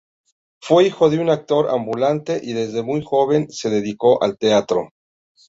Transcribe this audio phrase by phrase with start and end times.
[0.59, 4.89] Fue hijo de un actor ambulante, y desde muy joven se dedicó al teatro.